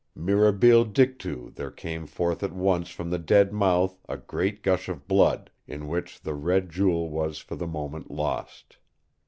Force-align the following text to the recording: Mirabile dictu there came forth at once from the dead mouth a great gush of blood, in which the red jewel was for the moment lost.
Mirabile 0.15 0.83
dictu 0.83 1.51
there 1.51 1.69
came 1.69 2.07
forth 2.07 2.41
at 2.41 2.53
once 2.53 2.89
from 2.89 3.11
the 3.11 3.19
dead 3.19 3.53
mouth 3.53 3.99
a 4.09 4.17
great 4.17 4.63
gush 4.63 4.89
of 4.89 5.07
blood, 5.07 5.51
in 5.67 5.87
which 5.87 6.19
the 6.21 6.33
red 6.33 6.71
jewel 6.71 7.07
was 7.11 7.37
for 7.37 7.55
the 7.55 7.67
moment 7.67 8.09
lost. 8.09 8.77